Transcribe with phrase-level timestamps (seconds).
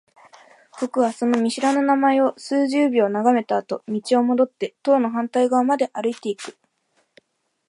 [0.79, 6.57] 僕はその見知らぬ名前を数十秒眺めたあと、道を戻って棟の反対側まで歩いていく。